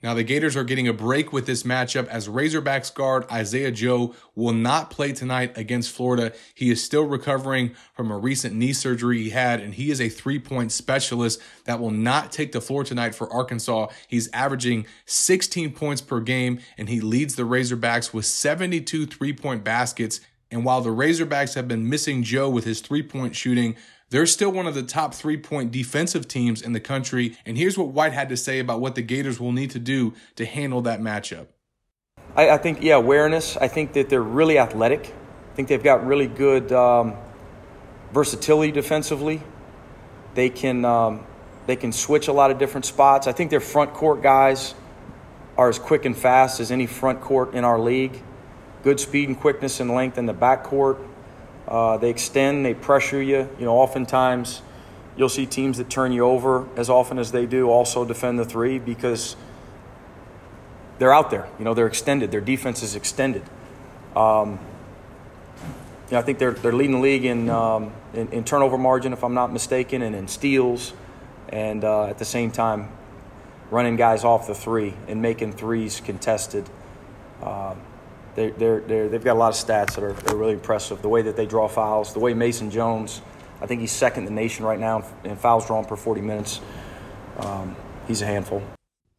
Now, 0.02 0.14
the 0.14 0.22
Gators 0.24 0.56
are 0.56 0.64
getting 0.64 0.88
a 0.88 0.94
break 0.94 1.30
with 1.30 1.44
this 1.44 1.62
matchup 1.62 2.06
as 2.08 2.26
Razorbacks 2.26 2.92
guard 2.92 3.26
Isaiah 3.30 3.70
Joe 3.70 4.14
will 4.34 4.54
not 4.54 4.90
play 4.90 5.12
tonight 5.12 5.52
against 5.58 5.90
Florida. 5.90 6.32
He 6.54 6.70
is 6.70 6.82
still 6.82 7.04
recovering 7.04 7.74
from 7.92 8.10
a 8.10 8.16
recent 8.16 8.54
knee 8.54 8.72
surgery 8.72 9.22
he 9.22 9.30
had, 9.30 9.60
and 9.60 9.74
he 9.74 9.90
is 9.90 10.00
a 10.00 10.08
three 10.08 10.38
point 10.38 10.72
specialist 10.72 11.38
that 11.66 11.80
will 11.80 11.90
not 11.90 12.32
take 12.32 12.52
the 12.52 12.62
floor 12.62 12.82
tonight 12.82 13.14
for 13.14 13.30
Arkansas. 13.30 13.88
He's 14.08 14.30
averaging 14.32 14.86
16 15.04 15.72
points 15.72 16.00
per 16.00 16.20
game, 16.20 16.60
and 16.78 16.88
he 16.88 17.02
leads 17.02 17.34
the 17.34 17.42
Razorbacks 17.42 18.14
with 18.14 18.24
72 18.24 19.04
three 19.04 19.34
point 19.34 19.64
baskets. 19.64 20.20
And 20.50 20.64
while 20.64 20.80
the 20.80 20.90
Razorbacks 20.90 21.54
have 21.54 21.68
been 21.68 21.88
missing 21.88 22.22
Joe 22.22 22.48
with 22.48 22.64
his 22.64 22.80
three 22.80 23.02
point 23.02 23.36
shooting, 23.36 23.76
they're 24.10 24.26
still 24.26 24.50
one 24.50 24.66
of 24.66 24.74
the 24.74 24.82
top 24.82 25.14
three 25.14 25.36
point 25.36 25.72
defensive 25.72 26.28
teams 26.28 26.60
in 26.60 26.72
the 26.72 26.80
country. 26.80 27.36
And 27.46 27.56
here's 27.56 27.78
what 27.78 27.88
White 27.88 28.12
had 28.12 28.28
to 28.28 28.36
say 28.36 28.58
about 28.58 28.80
what 28.80 28.94
the 28.94 29.02
Gators 29.02 29.40
will 29.40 29.52
need 29.52 29.70
to 29.70 29.78
do 29.78 30.14
to 30.36 30.44
handle 30.44 30.82
that 30.82 31.00
matchup. 31.00 31.46
I, 32.36 32.50
I 32.50 32.58
think, 32.58 32.82
yeah, 32.82 32.94
awareness. 32.94 33.56
I 33.56 33.68
think 33.68 33.92
that 33.94 34.08
they're 34.08 34.22
really 34.22 34.58
athletic. 34.58 35.14
I 35.52 35.54
think 35.54 35.68
they've 35.68 35.82
got 35.82 36.06
really 36.06 36.26
good 36.26 36.70
um, 36.72 37.14
versatility 38.12 38.72
defensively. 38.72 39.42
They 40.34 40.48
can 40.48 40.84
um, 40.84 41.26
they 41.66 41.76
can 41.76 41.92
switch 41.92 42.28
a 42.28 42.32
lot 42.32 42.50
of 42.50 42.58
different 42.58 42.86
spots. 42.86 43.26
I 43.26 43.32
think 43.32 43.50
their 43.50 43.60
front 43.60 43.92
court 43.94 44.22
guys 44.22 44.74
are 45.56 45.68
as 45.68 45.78
quick 45.78 46.04
and 46.04 46.16
fast 46.16 46.60
as 46.60 46.70
any 46.70 46.86
front 46.86 47.20
court 47.20 47.54
in 47.54 47.64
our 47.64 47.78
league. 47.78 48.22
Good 48.82 48.98
speed 48.98 49.28
and 49.28 49.38
quickness 49.38 49.80
and 49.80 49.90
length 49.94 50.16
in 50.16 50.26
the 50.26 50.32
back 50.32 50.64
court. 50.64 50.98
Uh, 51.70 51.96
they 51.96 52.10
extend, 52.10 52.66
they 52.66 52.74
pressure 52.74 53.22
you. 53.22 53.48
You 53.58 53.64
know, 53.64 53.78
oftentimes 53.78 54.62
you'll 55.16 55.28
see 55.28 55.46
teams 55.46 55.78
that 55.78 55.88
turn 55.88 56.12
you 56.12 56.24
over 56.24 56.66
as 56.76 56.90
often 56.90 57.18
as 57.18 57.30
they 57.30 57.46
do 57.46 57.70
also 57.70 58.04
defend 58.04 58.38
the 58.38 58.44
three 58.44 58.78
because 58.78 59.36
they're 60.98 61.12
out 61.12 61.30
there. 61.30 61.48
You 61.58 61.64
know, 61.64 61.74
they're 61.74 61.86
extended. 61.86 62.30
Their 62.32 62.40
defense 62.40 62.82
is 62.82 62.96
extended. 62.96 63.42
Um, 64.16 64.58
you 66.08 66.16
know, 66.16 66.18
I 66.18 66.22
think 66.22 66.38
they're, 66.38 66.52
they're 66.52 66.72
leading 66.72 66.96
the 66.96 67.02
league 67.02 67.24
in, 67.24 67.48
um, 67.48 67.92
in, 68.14 68.28
in, 68.32 68.44
turnover 68.44 68.76
margin, 68.76 69.12
if 69.12 69.22
I'm 69.22 69.34
not 69.34 69.52
mistaken, 69.52 70.02
and 70.02 70.16
in 70.16 70.26
steals, 70.26 70.92
and 71.48 71.84
uh, 71.84 72.06
at 72.06 72.18
the 72.18 72.24
same 72.24 72.50
time, 72.50 72.88
running 73.70 73.94
guys 73.94 74.24
off 74.24 74.48
the 74.48 74.54
three 74.54 74.94
and 75.06 75.22
making 75.22 75.52
threes 75.52 76.00
contested. 76.00 76.68
Um, 77.40 77.80
they're, 78.40 78.50
they're, 78.52 78.80
they're, 78.80 79.08
they've 79.08 79.24
got 79.24 79.34
a 79.34 79.38
lot 79.38 79.48
of 79.48 79.54
stats 79.54 79.94
that 79.94 80.02
are, 80.02 80.14
are 80.32 80.36
really 80.36 80.54
impressive. 80.54 81.02
The 81.02 81.08
way 81.08 81.22
that 81.22 81.36
they 81.36 81.46
draw 81.46 81.68
fouls, 81.68 82.12
the 82.12 82.20
way 82.20 82.32
Mason 82.32 82.70
Jones, 82.70 83.20
I 83.60 83.66
think 83.66 83.80
he's 83.80 83.92
second 83.92 84.26
in 84.26 84.34
the 84.34 84.40
nation 84.40 84.64
right 84.64 84.78
now 84.78 85.04
in 85.24 85.36
fouls 85.36 85.66
drawn 85.66 85.84
per 85.84 85.96
40 85.96 86.22
minutes. 86.22 86.60
Um, 87.38 87.76
he's 88.08 88.22
a 88.22 88.26
handful. 88.26 88.62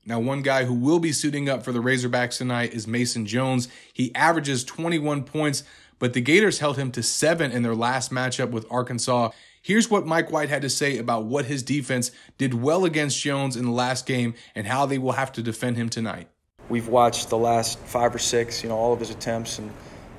Now, 0.05 0.19
one 0.19 0.41
guy 0.41 0.65
who 0.65 0.73
will 0.73 0.97
be 0.97 1.11
suiting 1.11 1.47
up 1.47 1.63
for 1.63 1.71
the 1.71 1.79
Razorbacks 1.79 2.39
tonight 2.39 2.73
is 2.73 2.87
Mason 2.87 3.27
Jones. 3.27 3.67
He 3.93 4.13
averages 4.15 4.63
21 4.63 5.23
points, 5.23 5.63
but 5.99 6.13
the 6.13 6.21
Gators 6.21 6.57
held 6.57 6.77
him 6.77 6.91
to 6.93 7.03
seven 7.03 7.51
in 7.51 7.61
their 7.61 7.75
last 7.75 8.11
matchup 8.11 8.49
with 8.49 8.65
Arkansas. 8.71 9.29
Here's 9.61 9.91
what 9.91 10.07
Mike 10.07 10.31
White 10.31 10.49
had 10.49 10.63
to 10.63 10.69
say 10.69 10.97
about 10.97 11.25
what 11.25 11.45
his 11.45 11.61
defense 11.61 12.09
did 12.39 12.55
well 12.55 12.83
against 12.83 13.21
Jones 13.21 13.55
in 13.55 13.65
the 13.65 13.71
last 13.71 14.07
game 14.07 14.33
and 14.55 14.65
how 14.65 14.87
they 14.87 14.97
will 14.97 15.11
have 15.11 15.31
to 15.33 15.43
defend 15.43 15.77
him 15.77 15.89
tonight 15.89 16.30
we've 16.71 16.87
watched 16.87 17.29
the 17.29 17.37
last 17.37 17.77
five 17.79 18.15
or 18.15 18.19
six, 18.19 18.63
you 18.63 18.69
know, 18.69 18.77
all 18.77 18.93
of 18.93 18.99
his 18.99 19.09
attempts 19.09 19.59
and 19.59 19.69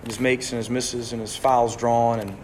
his 0.04 0.20
makes 0.20 0.52
and 0.52 0.58
his 0.58 0.68
misses 0.68 1.12
and 1.12 1.20
his 1.20 1.34
fouls 1.34 1.74
drawn, 1.76 2.20
and 2.20 2.36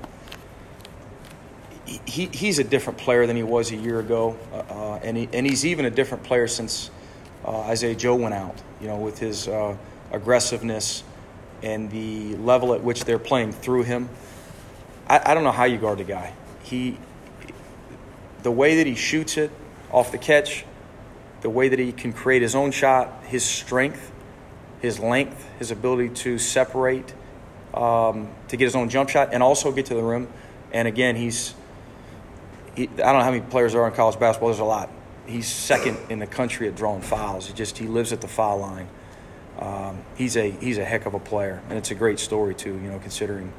he, 2.06 2.26
he's 2.26 2.58
a 2.58 2.64
different 2.64 2.98
player 2.98 3.26
than 3.26 3.36
he 3.36 3.42
was 3.42 3.70
a 3.70 3.76
year 3.76 4.00
ago, 4.00 4.36
uh, 4.52 4.56
uh, 4.56 5.00
and 5.02 5.16
he, 5.16 5.28
and 5.32 5.46
he's 5.46 5.66
even 5.66 5.84
a 5.84 5.90
different 5.90 6.24
player 6.24 6.48
since 6.48 6.90
uh, 7.44 7.60
Isaiah 7.60 7.94
Joe 7.94 8.16
went 8.16 8.34
out. 8.34 8.56
You 8.80 8.86
know, 8.86 8.96
with 8.96 9.18
his 9.18 9.48
uh, 9.48 9.76
aggressiveness 10.12 11.02
and 11.62 11.90
the 11.90 12.36
level 12.36 12.72
at 12.74 12.82
which 12.82 13.04
they're 13.04 13.18
playing 13.18 13.52
through 13.52 13.82
him. 13.82 14.08
I, 15.08 15.32
I 15.32 15.34
don't 15.34 15.44
know 15.44 15.52
how 15.52 15.64
you 15.64 15.78
guard 15.78 15.98
the 15.98 16.04
guy. 16.04 16.32
He, 16.62 16.96
the 18.44 18.52
way 18.52 18.76
that 18.76 18.86
he 18.86 18.94
shoots 18.94 19.36
it 19.36 19.50
off 19.90 20.12
the 20.12 20.18
catch, 20.18 20.64
the 21.40 21.50
way 21.50 21.68
that 21.68 21.78
he 21.78 21.92
can 21.92 22.12
create 22.12 22.42
his 22.42 22.54
own 22.54 22.70
shot, 22.70 23.24
his 23.24 23.44
strength, 23.44 24.12
his 24.80 24.98
length, 24.98 25.46
his 25.58 25.70
ability 25.70 26.10
to 26.10 26.38
separate, 26.38 27.14
um, 27.74 28.28
to 28.48 28.56
get 28.56 28.64
his 28.64 28.76
own 28.76 28.88
jump 28.88 29.08
shot, 29.08 29.30
and 29.32 29.42
also 29.42 29.72
get 29.72 29.86
to 29.86 29.94
the 29.94 30.02
rim. 30.02 30.28
And 30.72 30.88
again, 30.88 31.16
he's 31.16 31.54
he, 32.74 32.84
I 32.84 32.86
don't 32.86 33.18
know 33.18 33.24
how 33.24 33.30
many 33.30 33.42
players 33.42 33.72
there 33.72 33.82
are 33.82 33.88
in 33.88 33.94
college 33.94 34.18
basketball. 34.20 34.50
There's 34.50 34.60
a 34.60 34.64
lot. 34.64 34.90
He's 35.26 35.48
second 35.48 35.98
in 36.10 36.20
the 36.20 36.26
country 36.26 36.68
at 36.68 36.76
drawing 36.76 37.02
fouls. 37.02 37.46
He 37.48 37.52
just 37.52 37.76
he 37.76 37.86
lives 37.86 38.12
at 38.12 38.20
the 38.20 38.28
foul 38.28 38.60
line. 38.60 38.88
Um, 39.58 40.02
he's 40.16 40.36
a 40.36 40.50
he's 40.50 40.78
a 40.78 40.84
heck 40.84 41.06
of 41.06 41.14
a 41.14 41.18
player, 41.18 41.60
and 41.68 41.76
it's 41.76 41.90
a 41.90 41.94
great 41.94 42.20
story 42.20 42.54
too. 42.54 42.74
You 42.74 42.90
know, 42.90 42.98
considering 43.00 43.52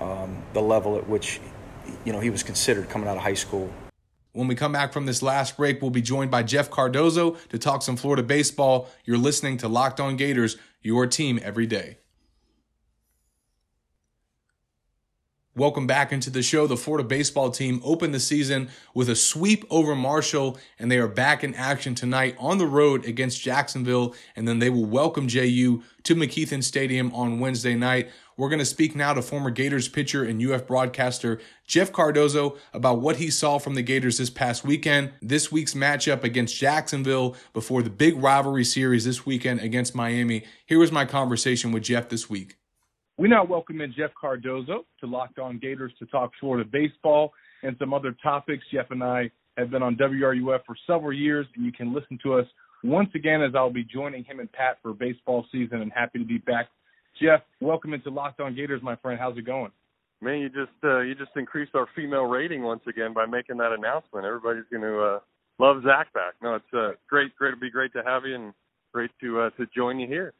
um, 0.00 0.42
the 0.52 0.62
level 0.62 0.96
at 0.96 1.08
which 1.08 1.40
you 2.04 2.12
know 2.12 2.20
he 2.20 2.30
was 2.30 2.42
considered 2.42 2.88
coming 2.88 3.08
out 3.08 3.16
of 3.16 3.22
high 3.22 3.34
school. 3.34 3.70
When 4.32 4.48
we 4.48 4.54
come 4.54 4.72
back 4.72 4.94
from 4.94 5.04
this 5.04 5.22
last 5.22 5.58
break, 5.58 5.82
we'll 5.82 5.90
be 5.90 6.00
joined 6.00 6.30
by 6.30 6.42
Jeff 6.42 6.70
Cardozo 6.70 7.36
to 7.50 7.58
talk 7.58 7.82
some 7.82 7.96
Florida 7.96 8.22
baseball. 8.22 8.88
You're 9.04 9.18
listening 9.18 9.58
to 9.58 9.68
Locked 9.68 10.00
On 10.00 10.16
Gators, 10.16 10.56
your 10.80 11.06
team 11.06 11.38
every 11.42 11.66
day. 11.66 11.98
Welcome 15.54 15.86
back 15.86 16.12
into 16.12 16.30
the 16.30 16.42
show. 16.42 16.66
The 16.66 16.78
Florida 16.78 17.06
baseball 17.06 17.50
team 17.50 17.82
opened 17.84 18.14
the 18.14 18.20
season 18.20 18.70
with 18.94 19.10
a 19.10 19.14
sweep 19.14 19.66
over 19.68 19.94
Marshall, 19.94 20.58
and 20.78 20.90
they 20.90 20.96
are 20.96 21.06
back 21.06 21.44
in 21.44 21.54
action 21.54 21.94
tonight 21.94 22.34
on 22.38 22.56
the 22.56 22.66
road 22.66 23.04
against 23.04 23.42
Jacksonville. 23.42 24.14
And 24.34 24.48
then 24.48 24.60
they 24.60 24.70
will 24.70 24.86
welcome 24.86 25.28
JU 25.28 25.82
to 26.04 26.14
McKethan 26.14 26.64
Stadium 26.64 27.12
on 27.14 27.38
Wednesday 27.38 27.74
night. 27.74 28.10
We're 28.36 28.48
going 28.48 28.60
to 28.60 28.64
speak 28.64 28.96
now 28.96 29.12
to 29.12 29.22
former 29.22 29.50
Gators 29.50 29.88
pitcher 29.88 30.24
and 30.24 30.42
UF 30.42 30.66
broadcaster 30.66 31.40
Jeff 31.66 31.92
Cardozo 31.92 32.56
about 32.72 33.00
what 33.00 33.16
he 33.16 33.30
saw 33.30 33.58
from 33.58 33.74
the 33.74 33.82
Gators 33.82 34.18
this 34.18 34.30
past 34.30 34.64
weekend, 34.64 35.12
this 35.20 35.52
week's 35.52 35.74
matchup 35.74 36.24
against 36.24 36.56
Jacksonville 36.56 37.36
before 37.52 37.82
the 37.82 37.90
big 37.90 38.16
rivalry 38.16 38.64
series 38.64 39.04
this 39.04 39.26
weekend 39.26 39.60
against 39.60 39.94
Miami. 39.94 40.44
Here 40.66 40.78
was 40.78 40.90
my 40.90 41.04
conversation 41.04 41.72
with 41.72 41.82
Jeff 41.82 42.08
this 42.08 42.30
week. 42.30 42.56
We 43.18 43.28
now 43.28 43.44
welcome 43.44 43.80
in 43.82 43.92
Jeff 43.92 44.10
Cardozo 44.18 44.86
to 45.00 45.06
Locked 45.06 45.38
On 45.38 45.58
Gators 45.58 45.92
to 45.98 46.06
talk 46.06 46.32
Florida 46.40 46.68
baseball 46.70 47.32
and 47.62 47.76
some 47.78 47.92
other 47.92 48.16
topics. 48.22 48.64
Jeff 48.72 48.90
and 48.90 49.04
I 49.04 49.30
have 49.58 49.70
been 49.70 49.82
on 49.82 49.96
WRUF 49.96 50.64
for 50.64 50.76
several 50.86 51.12
years, 51.12 51.46
and 51.54 51.66
you 51.66 51.72
can 51.72 51.92
listen 51.92 52.18
to 52.22 52.34
us 52.34 52.46
once 52.82 53.10
again 53.14 53.42
as 53.42 53.54
I'll 53.54 53.70
be 53.70 53.84
joining 53.84 54.24
him 54.24 54.40
and 54.40 54.50
Pat 54.50 54.78
for 54.82 54.94
baseball 54.94 55.44
season. 55.52 55.82
And 55.82 55.92
happy 55.92 56.18
to 56.18 56.24
be 56.24 56.38
back. 56.38 56.68
Jeff, 57.20 57.40
welcome 57.60 57.92
into 57.92 58.10
Locked 58.10 58.40
On 58.40 58.54
Gators, 58.54 58.82
my 58.82 58.96
friend. 58.96 59.18
How's 59.20 59.36
it 59.36 59.46
going? 59.46 59.70
Man, 60.20 60.38
you 60.38 60.48
just 60.48 60.72
uh, 60.84 61.00
you 61.00 61.14
just 61.14 61.32
increased 61.36 61.74
our 61.74 61.88
female 61.96 62.24
rating 62.24 62.62
once 62.62 62.82
again 62.88 63.12
by 63.12 63.26
making 63.26 63.56
that 63.58 63.72
announcement. 63.72 64.24
Everybody's 64.24 64.64
going 64.70 64.82
to 64.82 65.00
uh, 65.00 65.18
love 65.58 65.82
Zach 65.82 66.12
back. 66.14 66.34
No, 66.42 66.54
it's 66.54 66.74
uh, 66.74 66.92
great, 67.08 67.34
great 67.36 67.50
to 67.50 67.56
be 67.56 67.70
great 67.70 67.92
to 67.94 68.02
have 68.04 68.24
you, 68.24 68.36
and 68.36 68.54
great 68.92 69.10
to 69.20 69.40
uh, 69.40 69.50
to 69.50 69.66
join 69.74 69.98
you 69.98 70.06
here. 70.06 70.32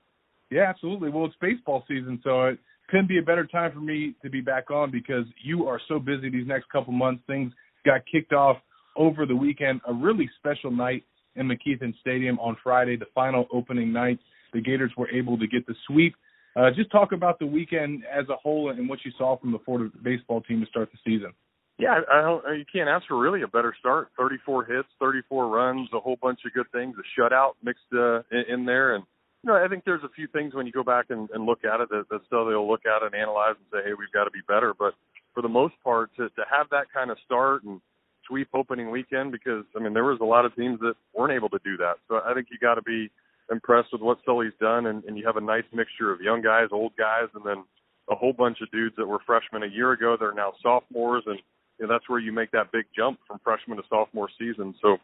Yeah, 0.50 0.68
absolutely. 0.68 1.10
Well, 1.10 1.26
it's 1.26 1.34
baseball 1.40 1.84
season, 1.88 2.20
so 2.22 2.44
it 2.44 2.58
couldn't 2.88 3.08
be 3.08 3.18
a 3.18 3.22
better 3.22 3.46
time 3.46 3.72
for 3.72 3.80
me 3.80 4.14
to 4.22 4.30
be 4.30 4.40
back 4.40 4.70
on 4.70 4.90
because 4.90 5.24
you 5.42 5.66
are 5.66 5.80
so 5.88 5.98
busy 5.98 6.30
these 6.30 6.46
next 6.46 6.68
couple 6.70 6.92
months. 6.92 7.22
Things 7.26 7.52
got 7.84 8.02
kicked 8.10 8.32
off 8.32 8.58
over 8.96 9.26
the 9.26 9.34
weekend. 9.34 9.80
A 9.88 9.92
really 9.92 10.30
special 10.38 10.70
night 10.70 11.04
in 11.36 11.48
McKethan 11.48 11.94
Stadium 12.00 12.38
on 12.38 12.56
Friday, 12.62 12.96
the 12.96 13.06
final 13.14 13.46
opening 13.52 13.92
night. 13.92 14.18
The 14.52 14.60
Gators 14.60 14.92
were 14.96 15.10
able 15.10 15.38
to 15.38 15.46
get 15.46 15.66
the 15.66 15.74
sweep. 15.86 16.14
Uh, 16.54 16.70
just 16.74 16.90
talk 16.90 17.12
about 17.12 17.38
the 17.38 17.46
weekend 17.46 18.02
as 18.12 18.28
a 18.28 18.36
whole 18.36 18.70
and 18.70 18.88
what 18.88 18.98
you 19.04 19.12
saw 19.16 19.38
from 19.38 19.52
the 19.52 19.58
Florida 19.64 19.90
baseball 20.02 20.40
team 20.42 20.60
to 20.60 20.66
start 20.66 20.90
the 20.92 20.98
season. 21.04 21.32
Yeah, 21.78 22.00
I 22.12 22.20
don't. 22.20 22.44
You 22.58 22.64
can't 22.70 22.88
ask 22.88 23.06
for 23.08 23.18
really 23.18 23.42
a 23.42 23.48
better 23.48 23.74
start. 23.80 24.08
34 24.18 24.66
hits, 24.66 24.88
34 25.00 25.48
runs, 25.48 25.88
a 25.94 26.00
whole 26.00 26.16
bunch 26.20 26.40
of 26.44 26.52
good 26.52 26.70
things. 26.70 26.94
A 26.98 27.20
shutout 27.20 27.52
mixed 27.62 27.82
uh, 27.94 28.20
in, 28.30 28.44
in 28.60 28.64
there, 28.66 28.94
and 28.94 29.04
no, 29.44 29.54
I 29.54 29.66
think 29.68 29.84
there's 29.84 30.04
a 30.04 30.08
few 30.14 30.28
things 30.28 30.54
when 30.54 30.66
you 30.66 30.72
go 30.72 30.84
back 30.84 31.06
and, 31.10 31.28
and 31.30 31.44
look 31.44 31.64
at 31.64 31.80
it 31.80 31.88
that, 31.88 32.04
that 32.10 32.20
still 32.26 32.46
they'll 32.46 32.68
look 32.68 32.86
at 32.86 33.02
and 33.02 33.14
analyze 33.14 33.56
and 33.56 33.66
say, 33.72 33.88
hey, 33.88 33.94
we've 33.98 34.12
got 34.12 34.24
to 34.24 34.30
be 34.30 34.40
better. 34.46 34.72
But 34.78 34.94
for 35.34 35.42
the 35.42 35.48
most 35.48 35.74
part, 35.82 36.10
to, 36.16 36.28
to 36.28 36.42
have 36.48 36.68
that 36.70 36.86
kind 36.94 37.10
of 37.10 37.16
start 37.24 37.64
and 37.64 37.80
sweep 38.28 38.48
opening 38.54 38.90
weekend, 38.90 39.32
because 39.32 39.64
I 39.76 39.82
mean 39.82 39.94
there 39.94 40.04
was 40.04 40.20
a 40.20 40.24
lot 40.24 40.44
of 40.44 40.54
teams 40.54 40.78
that 40.80 40.94
weren't 41.14 41.32
able 41.32 41.48
to 41.48 41.58
do 41.64 41.76
that. 41.78 41.94
So 42.08 42.20
I 42.24 42.34
think 42.34 42.48
you 42.50 42.58
got 42.60 42.76
to 42.76 42.82
be 42.82 43.10
impressed 43.50 43.88
with 43.92 44.02
what 44.02 44.18
Sully's 44.24 44.52
done, 44.60 44.86
and, 44.86 45.04
and 45.04 45.16
you 45.16 45.26
have 45.26 45.36
a 45.36 45.40
nice 45.40 45.64
mixture 45.72 46.12
of 46.12 46.20
young 46.20 46.42
guys, 46.42 46.68
old 46.70 46.92
guys, 46.96 47.28
and 47.34 47.44
then 47.44 47.64
a 48.10 48.14
whole 48.14 48.32
bunch 48.32 48.58
of 48.62 48.70
dudes 48.70 48.94
that 48.96 49.06
were 49.06 49.18
freshmen 49.26 49.62
a 49.62 49.74
year 49.74 49.92
ago. 49.92 50.16
They're 50.18 50.32
now 50.32 50.52
sophomores, 50.62 51.24
and 51.26 51.38
you 51.78 51.86
know, 51.86 51.92
that's 51.92 52.08
where 52.08 52.20
you 52.20 52.32
make 52.32 52.50
that 52.52 52.72
big 52.72 52.84
jump 52.96 53.18
from 53.26 53.40
freshman 53.42 53.76
to 53.76 53.82
sophomore 53.88 54.28
season. 54.38 54.74
So 54.82 54.98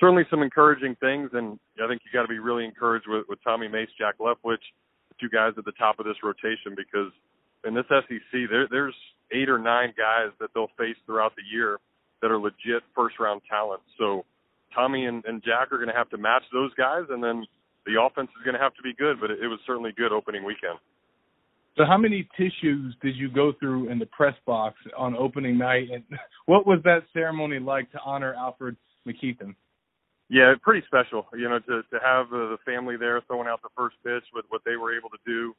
certainly 0.00 0.24
some 0.30 0.42
encouraging 0.42 0.96
things, 1.00 1.30
and 1.32 1.58
I 1.82 1.88
think 1.88 2.02
you 2.04 2.10
got 2.12 2.22
to 2.22 2.28
be 2.28 2.38
really 2.38 2.64
encouraged 2.64 3.06
with, 3.08 3.24
with 3.28 3.38
Tommy 3.44 3.68
Mace, 3.68 3.88
Jack 3.98 4.18
Leftwich, 4.18 4.64
the 5.08 5.14
two 5.20 5.28
guys 5.28 5.52
at 5.58 5.64
the 5.64 5.72
top 5.72 5.98
of 5.98 6.06
this 6.06 6.16
rotation, 6.22 6.74
because 6.76 7.12
in 7.64 7.74
this 7.74 7.86
SEC, 7.88 8.50
there, 8.50 8.66
there's 8.70 8.94
eight 9.32 9.48
or 9.48 9.58
nine 9.58 9.92
guys 9.96 10.32
that 10.40 10.50
they'll 10.54 10.72
face 10.78 10.96
throughout 11.06 11.34
the 11.36 11.42
year 11.50 11.78
that 12.22 12.30
are 12.30 12.38
legit 12.38 12.82
first 12.94 13.18
round 13.18 13.42
talent. 13.48 13.82
So 13.98 14.24
Tommy 14.74 15.06
and, 15.06 15.24
and 15.26 15.42
Jack 15.42 15.72
are 15.72 15.78
going 15.78 15.88
to 15.88 15.96
have 15.96 16.10
to 16.10 16.18
match 16.18 16.42
those 16.52 16.72
guys, 16.74 17.04
and 17.10 17.22
then 17.22 17.44
the 17.86 18.00
offense 18.00 18.28
is 18.36 18.44
going 18.44 18.54
to 18.54 18.62
have 18.62 18.74
to 18.74 18.82
be 18.82 18.94
good. 18.94 19.20
But 19.20 19.30
it, 19.30 19.38
it 19.42 19.48
was 19.48 19.58
certainly 19.66 19.92
good 19.96 20.12
opening 20.12 20.44
weekend. 20.44 20.78
So, 21.76 21.84
how 21.84 21.98
many 21.98 22.28
tissues 22.36 22.94
did 23.02 23.16
you 23.16 23.28
go 23.28 23.52
through 23.58 23.90
in 23.90 23.98
the 23.98 24.06
press 24.06 24.34
box 24.46 24.76
on 24.96 25.16
opening 25.16 25.58
night, 25.58 25.88
and 25.92 26.04
what 26.46 26.66
was 26.66 26.80
that 26.84 27.02
ceremony 27.12 27.58
like 27.58 27.90
to 27.92 27.98
honor 28.04 28.34
Alfred 28.34 28.76
McKethan? 29.06 29.54
Yeah, 30.30 30.54
pretty 30.62 30.86
special. 30.86 31.26
You 31.34 31.48
know, 31.48 31.58
to 31.58 31.82
to 31.82 31.98
have 32.02 32.30
the, 32.30 32.56
the 32.56 32.58
family 32.64 32.96
there 32.96 33.20
throwing 33.26 33.48
out 33.48 33.60
the 33.62 33.68
first 33.76 33.96
pitch 34.04 34.24
with 34.32 34.44
what 34.48 34.62
they 34.64 34.76
were 34.76 34.96
able 34.96 35.10
to 35.10 35.18
do. 35.26 35.54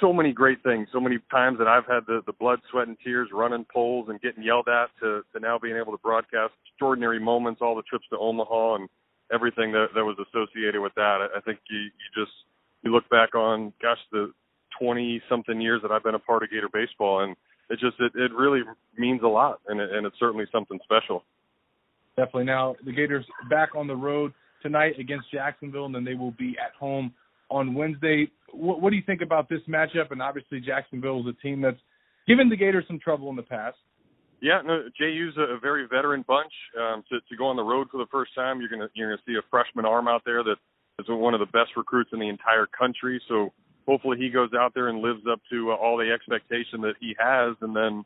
So 0.00 0.12
many 0.12 0.32
great 0.32 0.62
things. 0.62 0.88
So 0.92 1.00
many 1.00 1.18
times 1.30 1.58
that 1.58 1.66
I've 1.66 1.86
had 1.86 2.06
the 2.06 2.22
the 2.26 2.32
blood, 2.32 2.60
sweat, 2.70 2.88
and 2.88 2.96
tears 3.04 3.28
running 3.32 3.66
poles 3.72 4.08
and 4.08 4.20
getting 4.20 4.42
yelled 4.42 4.68
at 4.68 4.88
to 5.00 5.22
to 5.34 5.40
now 5.40 5.58
being 5.58 5.76
able 5.76 5.92
to 5.92 5.98
broadcast 5.98 6.54
extraordinary 6.70 7.18
moments, 7.18 7.60
all 7.60 7.74
the 7.74 7.82
trips 7.82 8.06
to 8.10 8.18
Omaha 8.18 8.76
and 8.76 8.88
everything 9.32 9.72
that 9.72 9.88
that 9.94 10.04
was 10.04 10.16
associated 10.18 10.80
with 10.80 10.94
that. 10.94 11.28
I, 11.28 11.38
I 11.38 11.40
think 11.40 11.58
you 11.70 11.78
you 11.78 12.08
just 12.14 12.32
you 12.82 12.92
look 12.92 13.08
back 13.10 13.34
on 13.34 13.72
gosh 13.80 13.98
the 14.12 14.32
20 14.80 15.22
something 15.28 15.60
years 15.60 15.80
that 15.82 15.90
I've 15.90 16.04
been 16.04 16.14
a 16.14 16.18
part 16.18 16.42
of 16.42 16.50
Gator 16.50 16.68
baseball 16.72 17.24
and 17.24 17.36
it 17.70 17.78
just 17.80 17.96
it, 17.98 18.12
it 18.14 18.32
really 18.32 18.60
means 18.96 19.22
a 19.22 19.28
lot 19.28 19.60
and 19.68 19.80
it, 19.80 19.90
and 19.92 20.06
it's 20.06 20.18
certainly 20.18 20.46
something 20.52 20.78
special. 20.84 21.24
Definitely. 22.16 22.44
Now 22.44 22.76
the 22.84 22.92
Gators 22.92 23.24
back 23.50 23.74
on 23.74 23.86
the 23.86 23.96
road 23.96 24.32
tonight 24.62 24.98
against 24.98 25.30
Jacksonville, 25.30 25.86
and 25.86 25.94
then 25.94 26.04
they 26.04 26.14
will 26.14 26.32
be 26.32 26.56
at 26.62 26.72
home 26.78 27.12
on 27.50 27.74
Wednesday. 27.74 28.30
What, 28.52 28.80
what 28.80 28.90
do 28.90 28.96
you 28.96 29.02
think 29.04 29.22
about 29.22 29.48
this 29.48 29.60
matchup? 29.68 30.10
And 30.10 30.20
obviously, 30.20 30.60
Jacksonville 30.60 31.20
is 31.20 31.26
a 31.26 31.42
team 31.42 31.60
that's 31.60 31.80
given 32.26 32.48
the 32.48 32.56
Gators 32.56 32.84
some 32.88 32.98
trouble 32.98 33.30
in 33.30 33.36
the 33.36 33.42
past. 33.42 33.76
Yeah, 34.40 34.60
no, 34.64 34.84
JU's 34.98 35.36
a, 35.38 35.58
very 35.58 35.86
veteran 35.86 36.24
bunch. 36.26 36.52
Um, 36.78 37.02
to, 37.10 37.20
to 37.20 37.36
go 37.36 37.46
on 37.46 37.56
the 37.56 37.62
road 37.62 37.88
for 37.90 37.98
the 37.98 38.06
first 38.10 38.34
time, 38.34 38.60
you're 38.60 38.68
gonna 38.68 38.88
you're 38.94 39.10
gonna 39.10 39.22
see 39.26 39.34
a 39.34 39.48
freshman 39.50 39.86
arm 39.86 40.08
out 40.08 40.22
there 40.24 40.44
that 40.44 40.56
is 40.98 41.06
one 41.08 41.34
of 41.34 41.40
the 41.40 41.46
best 41.46 41.76
recruits 41.76 42.10
in 42.12 42.18
the 42.18 42.28
entire 42.28 42.66
country. 42.66 43.20
So 43.28 43.52
hopefully 43.86 44.18
he 44.18 44.28
goes 44.28 44.50
out 44.58 44.74
there 44.74 44.88
and 44.88 45.00
lives 45.00 45.22
up 45.30 45.40
to 45.50 45.72
uh, 45.72 45.74
all 45.74 45.96
the 45.96 46.12
expectation 46.12 46.80
that 46.82 46.94
he 47.00 47.16
has, 47.18 47.56
and 47.60 47.74
then 47.74 48.04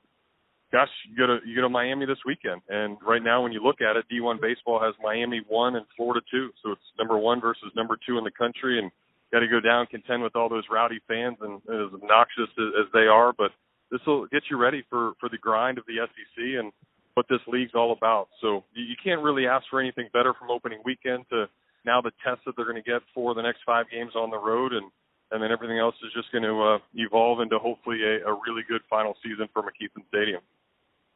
gosh, 0.71 0.89
you 1.09 1.17
go 1.17 1.27
to 1.27 1.39
you 1.45 1.57
go 1.57 1.63
to 1.63 1.69
Miami 1.69 2.07
this 2.07 2.23
weekend, 2.25 2.63
and 2.69 2.97
right 3.07 3.23
now 3.23 3.43
when 3.43 3.53
you 3.53 3.63
look 3.63 3.81
at 3.81 3.97
it, 3.97 4.05
D1 4.13 4.41
baseball 4.41 4.81
has 4.81 4.95
Miami 5.03 5.43
one 5.49 5.75
and 5.75 5.85
Florida 5.97 6.21
two, 6.31 6.51
so 6.63 6.73
it's 6.73 6.83
number 6.99 7.19
one 7.19 7.41
versus 7.41 7.73
number 7.75 7.99
two 8.07 8.19
in 8.19 8.25
the 8.25 8.31
country, 8.31 8.79
and 8.79 8.91
got 9.33 9.41
to 9.41 9.49
go 9.49 9.61
down 9.61 9.87
contend 9.87 10.23
with 10.23 10.37
all 10.37 10.49
those 10.49 10.65
rowdy 10.71 11.01
fans 11.07 11.37
and 11.41 11.57
as 11.69 11.93
obnoxious 11.95 12.51
as, 12.59 12.87
as 12.87 12.93
they 12.93 13.07
are, 13.07 13.33
but 13.37 13.51
this 13.91 14.01
will 14.07 14.27
get 14.27 14.43
you 14.51 14.57
ready 14.57 14.85
for 14.89 15.13
for 15.21 15.29
the 15.29 15.39
grind 15.39 15.79
of 15.79 15.85
the 15.87 15.97
SEC 16.07 16.45
and 16.59 16.73
what 17.15 17.27
this 17.29 17.41
league's 17.47 17.73
all 17.75 17.93
about. 17.93 18.29
So 18.41 18.65
you, 18.73 18.95
can't 19.03 19.21
really 19.21 19.47
ask 19.47 19.67
for 19.69 19.81
anything 19.81 20.09
better 20.13 20.33
from 20.39 20.51
opening 20.51 20.81
weekend 20.85 21.25
to 21.31 21.47
now 21.85 22.01
the 22.01 22.13
test 22.25 22.41
that 22.47 22.55
they're 22.57 22.65
going 22.65 22.83
to 22.83 22.89
get 22.89 23.03
for 23.13 23.35
the 23.35 23.43
next 23.43 23.61
five 23.67 23.87
games 23.91 24.13
on 24.15 24.31
the 24.31 24.39
road 24.39 24.73
and 24.73 24.91
and 25.33 25.43
then 25.43 25.53
everything 25.53 25.79
else 25.79 25.95
is 26.05 26.13
just 26.13 26.31
going 26.33 26.43
to 26.43 26.61
uh, 26.61 26.79
evolve 26.95 27.41
into 27.41 27.59
hopefully 27.59 27.99
a, 28.03 28.27
a 28.27 28.33
really 28.33 28.63
good 28.69 28.81
final 28.91 29.15
season 29.23 29.49
for 29.53 29.63
McKethan 29.63 30.03
Stadium. 30.09 30.41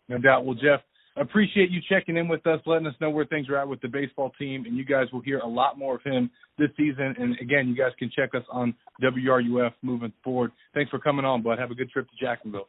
No 0.09 0.19
doubt. 0.19 0.45
Well, 0.45 0.55
Jeff, 0.55 0.81
appreciate 1.17 1.71
you 1.71 1.81
checking 1.89 2.17
in 2.17 2.29
with 2.29 2.47
us, 2.47 2.61
letting 2.67 2.87
us 2.87 2.95
know 3.01 3.11
where 3.11 3.25
things 3.25 3.49
are 3.49 3.57
at 3.57 3.69
with 3.69 3.81
the 3.81 3.89
baseball 3.89 4.33
team, 4.39 4.65
and 4.67 4.77
you 4.77 4.85
guys 4.85 5.07
will 5.13 5.21
hear 5.21 5.39
a 5.39 5.47
lot 5.47 5.79
more 5.79 5.97
of 5.97 6.03
him 6.03 6.31
this 6.59 6.71
season. 6.77 7.15
And 7.19 7.37
again, 7.41 7.69
you 7.69 7.77
guys 7.77 7.93
can 7.99 8.11
check 8.15 8.35
us 8.35 8.43
on 8.51 8.75
WRUF 9.03 9.73
moving 9.83 10.13
forward. 10.23 10.53
Thanks 10.75 10.91
for 10.91 10.99
coming 10.99 11.25
on, 11.25 11.43
bud. 11.43 11.59
Have 11.59 11.71
a 11.71 11.75
good 11.75 11.91
trip 11.91 12.07
to 12.09 12.25
Jacksonville. 12.25 12.69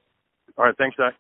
All 0.58 0.66
right. 0.66 0.76
Thanks, 0.78 0.96
Zach. 0.98 1.14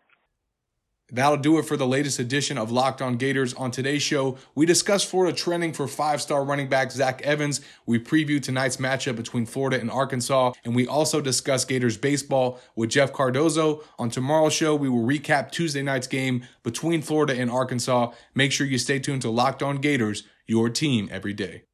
That'll 1.11 1.37
do 1.37 1.59
it 1.59 1.65
for 1.65 1.77
the 1.77 1.85
latest 1.85 2.17
edition 2.17 2.57
of 2.57 2.71
Locked 2.71 2.99
On 2.99 3.15
Gators. 3.15 3.53
On 3.53 3.69
today's 3.69 4.01
show, 4.01 4.37
we 4.55 4.65
discuss 4.65 5.03
Florida 5.03 5.37
trending 5.37 5.71
for 5.71 5.87
five 5.87 6.19
star 6.19 6.43
running 6.43 6.67
back 6.67 6.91
Zach 6.91 7.21
Evans. 7.21 7.61
We 7.85 7.99
preview 7.99 8.41
tonight's 8.41 8.77
matchup 8.77 9.15
between 9.15 9.45
Florida 9.45 9.79
and 9.79 9.91
Arkansas, 9.91 10.53
and 10.63 10.75
we 10.75 10.87
also 10.87 11.21
discuss 11.21 11.63
Gators 11.63 11.95
baseball 11.95 12.59
with 12.75 12.89
Jeff 12.89 13.13
Cardozo. 13.13 13.83
On 13.99 14.09
tomorrow's 14.09 14.53
show, 14.53 14.75
we 14.75 14.89
will 14.89 15.05
recap 15.05 15.51
Tuesday 15.51 15.83
night's 15.83 16.07
game 16.07 16.43
between 16.63 17.03
Florida 17.03 17.39
and 17.39 17.51
Arkansas. 17.51 18.11
Make 18.33 18.51
sure 18.51 18.65
you 18.65 18.79
stay 18.79 18.97
tuned 18.97 19.21
to 19.21 19.29
Locked 19.29 19.61
On 19.61 19.77
Gators, 19.77 20.23
your 20.47 20.69
team 20.69 21.07
every 21.11 21.33
day. 21.33 21.65